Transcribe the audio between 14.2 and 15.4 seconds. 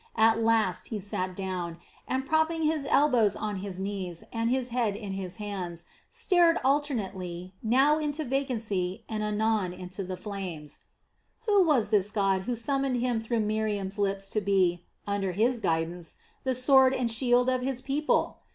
to be, under